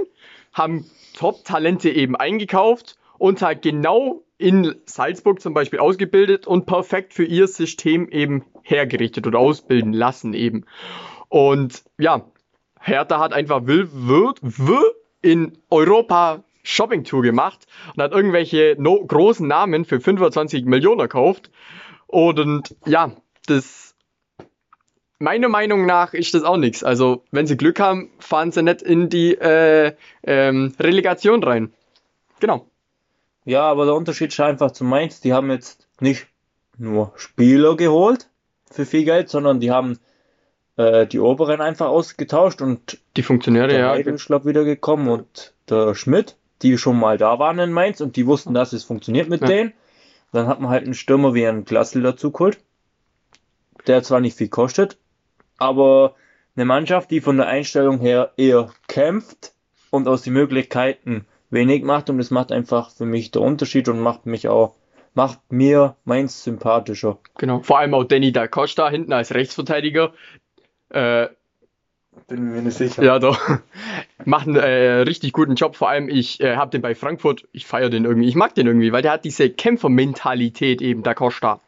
[0.52, 7.24] haben Top-Talente eben eingekauft und halt genau in Salzburg zum Beispiel ausgebildet und perfekt für
[7.24, 10.64] ihr System eben hergerichtet oder ausbilden lassen eben.
[11.28, 12.24] Und ja,
[12.78, 19.04] Hertha hat einfach will, wird, will in Europa Shopping Tour gemacht und hat irgendwelche no
[19.04, 21.50] großen Namen für 25 Millionen gekauft.
[22.10, 23.12] Und ja,
[23.46, 23.94] das
[25.20, 26.82] meiner Meinung nach ist das auch nichts.
[26.82, 29.94] Also, wenn sie Glück haben, fahren sie nicht in die äh,
[30.24, 31.72] ähm, Relegation rein.
[32.40, 32.66] Genau.
[33.44, 36.26] Ja, aber der Unterschied ist einfach zu Mainz, die haben jetzt nicht
[36.78, 38.28] nur Spieler geholt
[38.70, 39.98] für viel Geld, sondern die haben
[40.76, 43.94] äh, die Oberen einfach ausgetauscht und die Funktionäre, der ja.
[43.94, 48.16] Ist, glaub, wieder gekommen und der Schmidt, die schon mal da waren in Mainz und
[48.16, 49.46] die wussten, dass es funktioniert mit Ja.
[49.46, 49.72] denen.
[50.32, 52.58] Dann hat man halt einen Stürmer wie einen Klassel dazu geholt,
[53.86, 54.98] der zwar nicht viel kostet,
[55.58, 56.14] aber
[56.56, 59.52] eine Mannschaft, die von der Einstellung her eher kämpft
[59.90, 64.00] und aus den Möglichkeiten wenig macht und das macht einfach für mich der Unterschied und
[64.00, 64.76] macht mich auch,
[65.14, 67.18] macht mir Mainz sympathischer.
[67.38, 67.60] Genau.
[67.60, 70.12] Vor allem auch Danny da Costa hinten als Rechtsverteidiger.
[70.90, 71.28] Äh,
[72.26, 73.02] Bin mir nicht sicher.
[73.02, 73.40] ja, doch.
[74.24, 75.76] Macht einen äh, richtig guten Job.
[75.76, 77.48] Vor allem, ich äh, habe den bei Frankfurt.
[77.52, 78.28] Ich feiere den irgendwie.
[78.28, 81.60] Ich mag den irgendwie, weil der hat diese Kämpfermentalität eben, der Costa.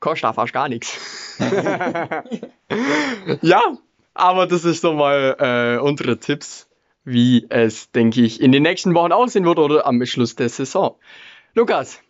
[0.00, 1.36] Costa fast gar nichts.
[3.42, 3.62] ja,
[4.14, 6.68] aber das ist so mal äh, unsere Tipps,
[7.04, 10.96] wie es, denke ich, in den nächsten Wochen aussehen wird oder am Schluss der Saison.
[11.54, 12.00] Lukas,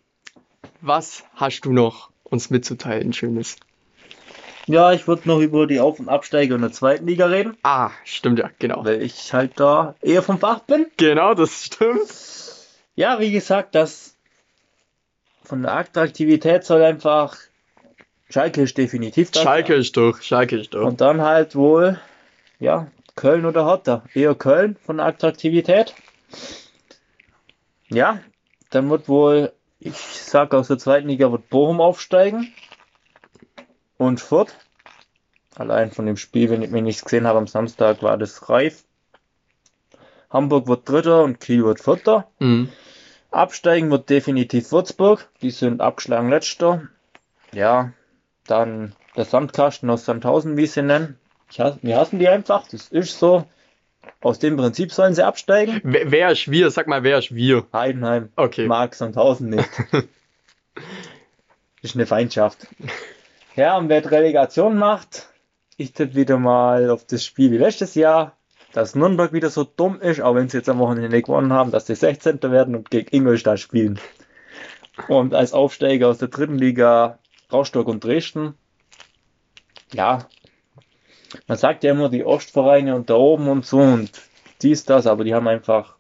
[0.81, 3.57] was hast du noch uns mitzuteilen, Schönes?
[4.67, 7.91] Ja, ich würde noch über die Auf- und Absteiger in der zweiten Liga reden, Ah,
[8.05, 8.85] stimmt ja, genau.
[8.85, 10.87] weil ich halt da eher vom Fach bin.
[10.97, 12.13] Genau, das stimmt.
[12.97, 14.17] Ja, wie gesagt, das
[15.45, 17.37] von der Attraktivität soll einfach
[18.29, 19.43] Schalke ist definitiv das.
[19.45, 20.85] Schalke ist durch, Schalke ist durch.
[20.85, 22.01] Und dann halt wohl,
[22.59, 24.03] ja, Köln oder Hertha.
[24.15, 25.95] Eher Köln von der Attraktivität.
[27.89, 28.19] Ja,
[28.71, 32.53] dann wird wohl, ich sag aus der zweiten Liga wird Bochum aufsteigen.
[33.99, 34.55] Und Fürth.
[35.55, 38.85] Allein von dem Spiel, wenn ich mir nichts gesehen habe am Samstag, war das reif.
[40.31, 42.29] Hamburg wird Dritter und Kiel wird Vierter.
[42.39, 42.71] Mhm.
[43.31, 45.29] Absteigen wird definitiv Würzburg.
[45.41, 46.83] Die sind abgeschlagen letzter.
[47.53, 47.93] Ja,
[48.47, 51.19] dann der Sandkasten aus Sandhausen, wie sie nennen.
[51.51, 52.69] Ich hasse, wir hassen die einfach.
[52.69, 53.47] Das ist so.
[54.21, 55.81] Aus dem Prinzip sollen sie absteigen.
[55.83, 56.71] Wer wer ist wir?
[56.71, 57.67] Sag mal, wer ist wir?
[57.73, 58.67] Heidenheim Okay.
[58.67, 59.69] mag Sandhausen nicht.
[61.83, 62.67] ist eine Feindschaft.
[63.57, 65.31] Ja, und wer die Relegation macht,
[65.79, 68.37] ich tippe wieder mal auf das Spiel wie letztes Jahr,
[68.75, 71.87] dass Nürnberg wieder so dumm ist, auch wenn sie jetzt am Wochenende gewonnen haben, dass
[71.87, 72.43] sie 16.
[72.43, 73.99] werden und gegen Ingolstadt spielen.
[75.09, 77.19] Und als Aufsteiger aus der dritten Liga
[77.51, 78.55] Rostock und Dresden.
[79.91, 80.29] Ja,
[81.47, 84.11] man sagt ja immer die Ostvereine und da oben und so und
[84.61, 85.97] dies, das, aber die haben einfach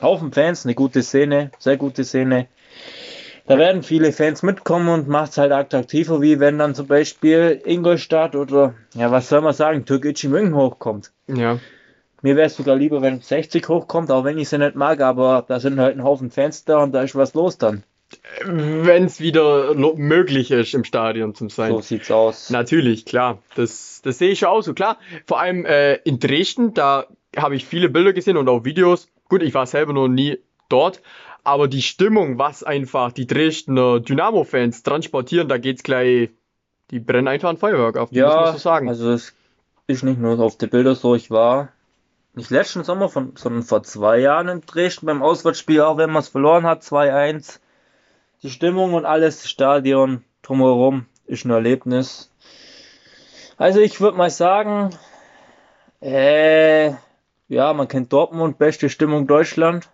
[0.00, 2.48] Haufen Fans, eine gute Szene, sehr gute Szene.
[3.46, 7.60] Da werden viele Fans mitkommen und macht es halt attraktiver, wie wenn dann zum Beispiel
[7.64, 11.12] Ingolstadt oder, ja, was soll man sagen, Türkgücü München hochkommt.
[11.28, 11.60] Ja.
[12.22, 15.44] Mir wäre es sogar lieber, wenn 60 hochkommt, auch wenn ich sie nicht mag, aber
[15.46, 17.84] da sind halt ein Haufen Fans da und da ist was los dann.
[18.44, 21.72] Wenn es wieder möglich ist, im Stadion zu sein.
[21.72, 22.50] So sieht's aus.
[22.50, 23.42] Natürlich, klar.
[23.54, 24.74] Das, das sehe ich schon auch so.
[24.74, 27.06] Klar, vor allem äh, in Dresden, da
[27.36, 29.08] habe ich viele Bilder gesehen und auch Videos.
[29.28, 31.02] Gut, ich war selber noch nie dort.
[31.46, 36.30] Aber die Stimmung, was einfach die Dresdner Dynamo-Fans transportieren, da geht's gleich,
[36.90, 38.88] die brennen einfach ein Feuerwerk auf, muss man Ja, so sagen.
[38.88, 39.32] also es
[39.86, 41.68] ist nicht nur auf die Bilder so, ich war
[42.34, 46.20] nicht letzten Sommer, von, sondern vor zwei Jahren in Dresden beim Auswärtsspiel, auch wenn man
[46.20, 47.60] es verloren hat, 2-1.
[48.42, 52.28] Die Stimmung und alles, das Stadion drumherum ist ein Erlebnis.
[53.56, 54.90] Also ich würde mal sagen,
[56.02, 56.90] äh,
[57.46, 59.88] ja, man kennt Dortmund, beste Stimmung Deutschland,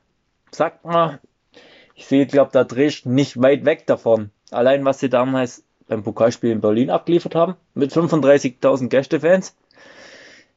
[0.51, 1.19] sagt man.
[1.95, 4.31] Ich sehe, glaube da Dresden nicht weit weg davon.
[4.51, 9.57] Allein was sie damals beim Pokalspiel in Berlin abgeliefert haben, mit 35.000 Gästefans.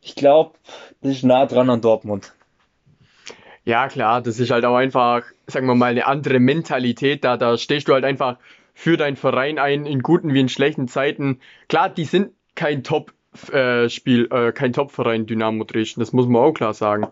[0.01, 0.55] Ich glaube,
[1.01, 2.33] das ist nah dran an Dortmund.
[3.63, 7.35] Ja, klar, das ist halt auch einfach, sagen wir mal, eine andere Mentalität da.
[7.35, 8.37] Da stehst du halt einfach
[8.75, 11.39] für deinen Verein ein, in guten wie in schlechten Zeiten.
[11.67, 16.75] Klar, die sind kein Top-Spiel, äh, kein Top-Verein Dynamo Dresden, das muss man auch klar
[16.75, 17.07] sagen.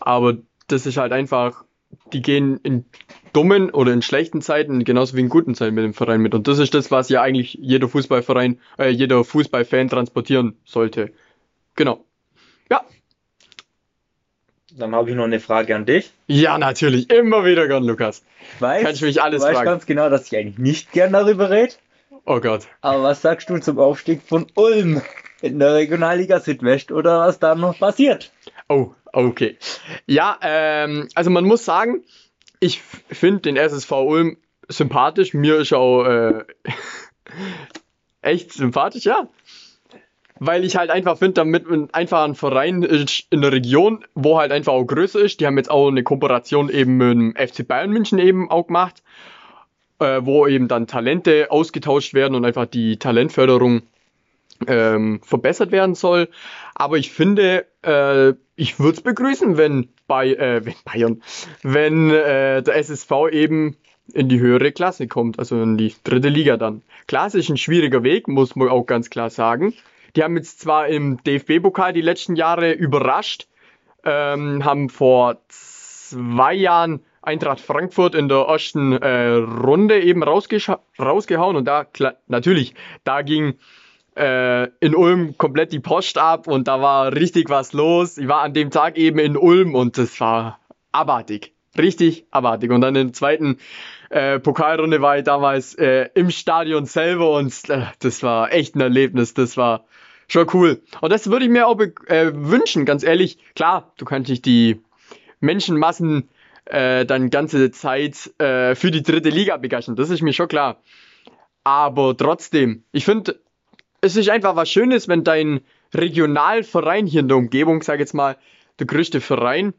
[0.00, 1.64] Aber das ist halt einfach,
[2.12, 2.84] die gehen in
[3.32, 6.34] dummen oder in schlechten Zeiten genauso wie in guten Zeiten mit dem Verein mit.
[6.34, 11.12] Und das ist das, was ja eigentlich jeder Fußballverein, äh, jeder Fußballfan transportieren sollte.
[11.74, 12.04] Genau.
[12.70, 12.82] Ja,
[14.76, 16.12] Dann habe ich noch eine Frage an dich.
[16.26, 18.22] ja, natürlich, immer wieder gern, Lukas.
[18.54, 19.66] Ich weiß, Kannst du mich alles weißt fragen.
[19.66, 21.74] ganz genau, dass ich eigentlich nicht gern darüber rede.
[22.24, 22.66] Oh Gott.
[22.82, 25.02] Aber was sagst du zum Aufstieg von Ulm?
[25.40, 28.30] in der Regionalliga Südwest oder was da noch passiert.
[28.68, 29.56] Oh, okay.
[30.06, 32.02] Ja, ähm, also man muss sagen,
[32.60, 34.36] ich finde den SSV Ulm
[34.68, 35.34] sympathisch.
[35.34, 36.44] Mir ist auch äh,
[38.22, 39.28] echt sympathisch, ja.
[40.38, 44.38] Weil ich halt einfach finde, damit man einfach ein Verein ist in der Region, wo
[44.38, 45.40] halt einfach auch größer ist.
[45.40, 49.02] Die haben jetzt auch eine Kooperation eben mit dem FC Bayern München eben auch gemacht,
[50.00, 53.82] äh, wo eben dann Talente ausgetauscht werden und einfach die Talentförderung
[54.66, 56.28] ähm, verbessert werden soll.
[56.74, 61.22] Aber ich finde, äh, ich würde es begrüßen, wenn, bei, äh, wenn Bayern,
[61.62, 63.76] wenn äh, der SSV eben
[64.12, 66.82] in die höhere Klasse kommt, also in die dritte Liga dann.
[67.06, 69.74] Klar, es ist ein schwieriger Weg, muss man auch ganz klar sagen.
[70.16, 73.48] Die haben jetzt zwar im DFB-Pokal die letzten Jahre überrascht,
[74.04, 81.64] ähm, haben vor zwei Jahren Eintracht Frankfurt in der ersten äh, Runde eben rausgehauen und
[81.64, 83.54] da, klar, natürlich, da ging
[84.16, 88.18] äh, in Ulm komplett die Post ab und da war richtig was los.
[88.18, 90.60] Ich war an dem Tag eben in Ulm und das war
[90.92, 91.54] abartig.
[91.78, 92.70] Richtig abartig.
[92.70, 93.58] Und dann in der zweiten
[94.10, 98.80] äh, Pokalrunde war ich damals äh, im Stadion selber und äh, das war echt ein
[98.80, 99.32] Erlebnis.
[99.32, 99.84] Das war
[100.28, 100.82] schon cool.
[101.00, 103.38] Und das würde ich mir auch äh, wünschen, ganz ehrlich.
[103.54, 104.82] Klar, du kannst nicht die
[105.40, 106.28] Menschenmassen
[106.66, 109.96] äh, dann ganze Zeit äh, für die dritte Liga begeistern.
[109.96, 110.82] Das ist mir schon klar.
[111.64, 113.40] Aber trotzdem, ich finde,
[114.02, 115.60] es ist einfach was Schönes, wenn dein
[115.94, 118.36] Regionalverein hier in der Umgebung, sag jetzt mal,
[118.78, 119.74] der größte Verein,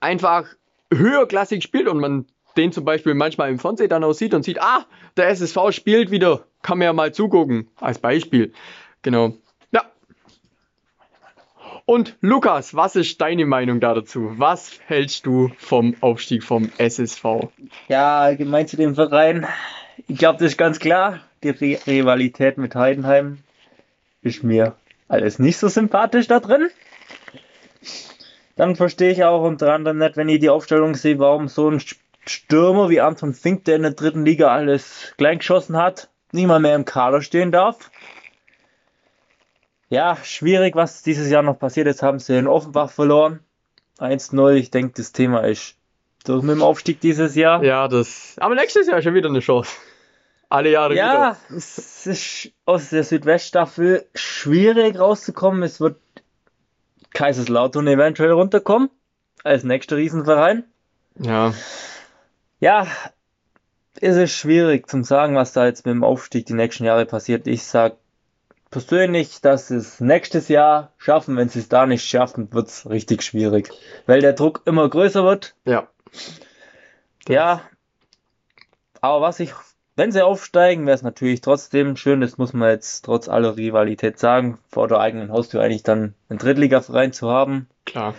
[0.00, 0.44] einfach
[0.92, 4.60] höherklassig spielt und man den zum Beispiel manchmal im Fernsehen dann auch sieht und sieht,
[4.60, 8.52] ah, der SSV spielt wieder, kann man ja mal zugucken, als Beispiel.
[9.02, 9.32] Genau.
[9.72, 9.82] Ja.
[11.86, 14.34] Und Lukas, was ist deine Meinung dazu?
[14.36, 17.24] Was hältst du vom Aufstieg vom SSV?
[17.88, 19.46] Ja, allgemein zu dem Verein.
[20.06, 21.20] Ich glaube, das ist ganz klar
[21.52, 23.38] die Rivalität mit Heidenheim
[24.22, 24.74] ist mir
[25.08, 26.68] alles nicht so sympathisch da drin.
[28.56, 31.82] Dann verstehe ich auch unter anderem nicht, wenn ich die Aufstellung sehe, warum so ein
[32.26, 36.60] Stürmer wie Anton Fink, der in der dritten Liga alles klein geschossen hat, nicht mal
[36.60, 37.90] mehr im Kader stehen darf.
[39.88, 41.86] Ja, schwierig, was dieses Jahr noch passiert.
[41.86, 43.40] Jetzt haben sie in Offenbach verloren.
[43.98, 44.54] 1-0.
[44.54, 45.76] Ich denke, das Thema ist
[46.24, 47.62] durch mit dem Aufstieg dieses Jahr.
[47.62, 48.36] Ja, das.
[48.38, 49.70] Aber nächstes Jahr schon wieder eine Chance
[50.48, 51.20] alle Jahre ja, wieder.
[51.20, 55.62] Ja, es ist aus der Südweststaffel schwierig rauszukommen.
[55.62, 55.96] Es wird
[57.12, 58.90] Kaiserslautern eventuell runterkommen
[59.42, 60.64] als nächster Riesenverein.
[61.18, 61.54] Ja.
[62.60, 62.86] Ja,
[64.00, 67.46] es ist schwierig zu sagen, was da jetzt mit dem Aufstieg die nächsten Jahre passiert.
[67.46, 67.96] Ich sag
[68.70, 71.36] persönlich, dass es nächstes Jahr schaffen.
[71.36, 73.70] Wenn sie es da nicht schaffen, wird es richtig schwierig.
[74.06, 75.54] Weil der Druck immer größer wird.
[75.64, 75.88] Ja.
[77.28, 77.62] Ja.
[79.00, 79.52] Aber was ich
[79.96, 84.18] wenn sie aufsteigen, wäre es natürlich trotzdem schön, das muss man jetzt trotz aller Rivalität
[84.18, 87.68] sagen, vor der eigenen Haustür eigentlich dann einen Drittligaverein zu haben.
[87.86, 88.14] Klar.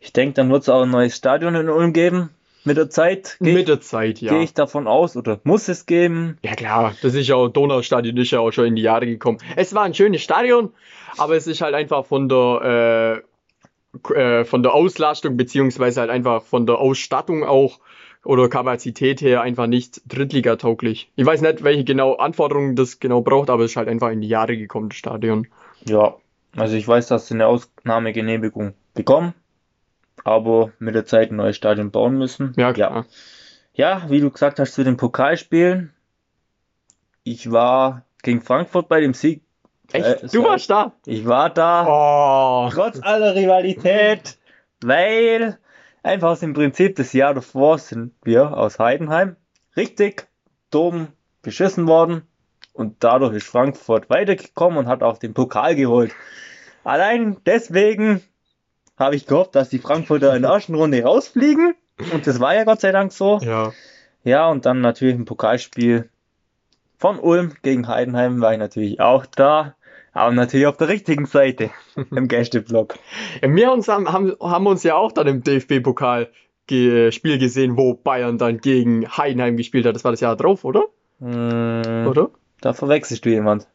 [0.00, 2.30] Ich denke, dann wird es auch ein neues Stadion in Ulm geben.
[2.64, 3.36] Mit der Zeit.
[3.40, 4.32] Mit ich, der Zeit, ja.
[4.32, 6.36] Gehe ich davon aus oder muss es geben?
[6.42, 9.38] Ja klar, das ist ja auch Donaustadion ist ja auch schon in die Jahre gekommen.
[9.56, 10.72] Es war ein schönes Stadion,
[11.16, 13.22] aber es ist halt einfach von der
[14.12, 17.80] äh, äh, von der Auslastung beziehungsweise halt einfach von der Ausstattung auch
[18.28, 21.10] oder Kapazität her einfach nicht Drittliga-tauglich.
[21.16, 24.20] Ich weiß nicht, welche genau Anforderungen das genau braucht, aber es ist halt einfach in
[24.20, 25.48] die Jahre gekommen, das Stadion.
[25.86, 26.14] Ja,
[26.54, 29.32] also ich weiß, dass sie eine Ausnahmegenehmigung bekommen,
[30.24, 32.52] aber mit der Zeit ein neues Stadion bauen müssen.
[32.58, 33.06] Ja, klar.
[33.72, 35.94] Ja, ja wie du gesagt hast, zu den Pokalspielen.
[37.24, 39.40] Ich war gegen Frankfurt bei dem Sieg.
[39.90, 40.24] Echt?
[40.24, 40.92] Äh, du warst da?
[41.06, 41.86] Ich war da.
[41.88, 42.70] Oh.
[42.70, 44.36] Trotz aller Rivalität,
[44.82, 45.58] weil
[46.02, 49.36] Einfach aus dem Prinzip des Jahr davor sind wir aus Heidenheim
[49.76, 50.28] richtig
[50.70, 51.08] dumm
[51.42, 52.22] beschissen worden
[52.72, 56.12] und dadurch ist Frankfurt weitergekommen und hat auch den Pokal geholt.
[56.84, 58.22] Allein deswegen
[58.96, 61.74] habe ich gehofft, dass die Frankfurter in der ersten Runde rausfliegen
[62.12, 63.38] und das war ja Gott sei Dank so.
[63.38, 63.72] Ja.
[64.24, 66.10] Ja, und dann natürlich ein Pokalspiel
[66.98, 69.74] von Ulm gegen Heidenheim war ich natürlich auch da.
[70.18, 71.70] Aber natürlich auf der richtigen Seite
[72.10, 72.96] im Gästeblock.
[73.42, 76.28] Ja, wir uns haben, haben, haben uns ja auch dann im DFB-Pokal
[76.70, 79.94] Spiel gesehen, wo Bayern dann gegen Heidenheim gespielt hat.
[79.94, 80.84] Das war das Jahr drauf, oder?
[81.18, 82.30] Mm, oder?
[82.60, 83.66] Da verwechselst du jemand.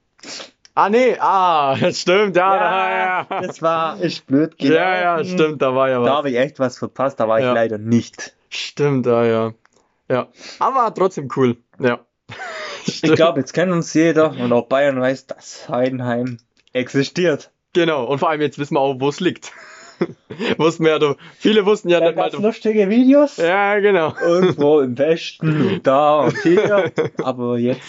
[0.75, 2.55] Ah, nee, ah, das stimmt, ja.
[2.55, 3.41] ja, ja.
[3.41, 4.75] Das war echt blöd gelaufen.
[4.75, 6.07] Ja, ja, stimmt, da war ja was.
[6.07, 7.49] Da habe ich echt was verpasst, da war ja.
[7.49, 8.35] ich leider nicht.
[8.49, 9.53] Stimmt, ah, ja.
[10.09, 10.27] Ja,
[10.59, 11.99] aber trotzdem cool, ja.
[12.85, 16.37] Ich glaube, jetzt kennt uns jeder und auch Bayern weiß, dass Heidenheim
[16.73, 17.51] existiert.
[17.73, 19.51] Genau, und vor allem jetzt wissen wir auch, wo es liegt.
[20.57, 22.31] wussten wir ja, viele wussten ja da nicht mal.
[22.41, 23.37] lustige Videos.
[23.37, 24.13] Ja, genau.
[24.21, 26.91] Irgendwo im Westen und da und hier.
[27.23, 27.81] Aber jetzt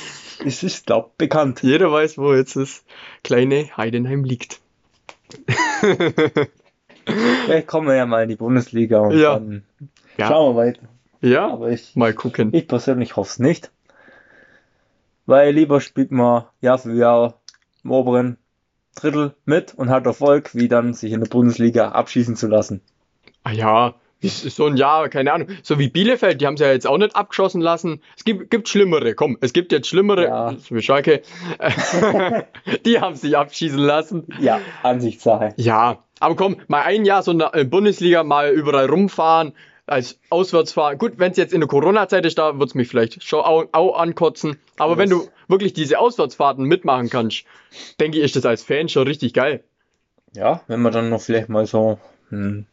[0.45, 1.63] Es ist, glaub, bekannt.
[1.63, 2.85] Jeder weiß, wo jetzt das
[3.23, 4.61] kleine Heidenheim liegt.
[7.07, 9.35] Vielleicht kommen wir ja mal in die Bundesliga und Ja.
[9.35, 9.65] dann
[10.17, 10.29] Ja.
[10.29, 10.83] schauen wir weiter.
[11.21, 12.51] Ja, Aber ich, mal gucken.
[12.53, 13.71] ich persönlich hoffe es nicht.
[15.27, 17.41] Weil lieber spielt man Jahr für Jahr
[17.83, 18.39] im oberen
[18.95, 22.81] Drittel mit und hat Erfolg, wie dann sich in der Bundesliga abschießen zu lassen.
[23.43, 23.95] Ah ja,
[24.29, 25.49] so ein Jahr, keine Ahnung.
[25.63, 28.01] So wie Bielefeld, die haben sie ja jetzt auch nicht abgeschossen lassen.
[28.17, 30.57] Es gibt, gibt schlimmere, komm, es gibt jetzt schlimmere, Ja.
[30.81, 31.23] Schalke,
[32.87, 34.27] die haben sich abschießen lassen.
[34.41, 35.55] Ja, Ansichtssache.
[35.57, 39.53] Ja, aber komm, mal ein Jahr so in der äh, Bundesliga mal überall rumfahren,
[39.87, 40.99] als Auswärtsfahren.
[40.99, 43.67] Gut, wenn es jetzt in der Corona-Zeit ist, da wird es mich vielleicht schon auch,
[43.73, 44.59] auch ankotzen.
[44.79, 47.45] Aber wenn du wirklich diese Auswärtsfahrten mitmachen kannst,
[48.01, 49.63] denke ich, ist das als Fan schon richtig geil.
[50.33, 51.99] Ja, wenn man dann noch vielleicht mal so
[52.31, 52.67] einen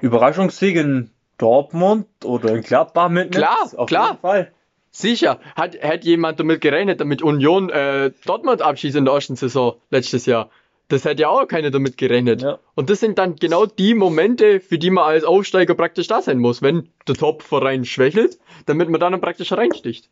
[0.00, 3.34] Überraschungssieg in Dortmund oder in Gladbach mitnimmt.
[3.44, 4.08] Klar, auf klar.
[4.08, 4.52] jeden Fall.
[4.90, 9.76] Sicher, hat, hat jemand damit gerechnet, damit Union äh, Dortmund abschießt in der ersten Saison
[9.90, 10.48] letztes Jahr?
[10.88, 12.42] Das hätte ja auch keiner damit gerechnet.
[12.42, 12.58] Ja.
[12.74, 16.38] Und das sind dann genau die Momente, für die man als Aufsteiger praktisch da sein
[16.38, 20.08] muss, wenn der Top-Verein schwächelt, damit man dann praktisch reinsticht.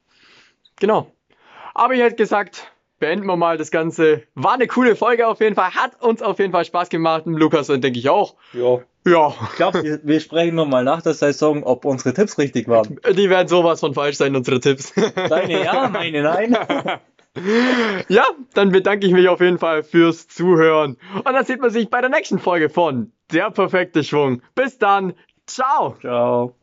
[0.80, 1.12] Genau.
[1.74, 4.22] Aber ich hätte gesagt, beenden wir mal das Ganze.
[4.34, 7.70] War eine coole Folge auf jeden Fall, hat uns auf jeden Fall Spaß gemacht, Lukas
[7.70, 8.34] und denke ich auch.
[8.52, 8.80] Ja.
[9.06, 12.98] Ja, Ich glaube, wir, wir sprechen nochmal nach der Saison, ob unsere Tipps richtig waren.
[13.12, 14.94] die werden sowas von falsch sein, unsere Tipps.
[14.94, 16.56] Deine ja, meine nein.
[18.08, 20.96] Ja, dann bedanke ich mich auf jeden Fall fürs Zuhören.
[21.14, 24.42] Und dann sieht man sich bei der nächsten Folge von Der perfekte Schwung.
[24.54, 25.14] Bis dann.
[25.46, 25.96] Ciao.
[26.00, 26.54] Ciao.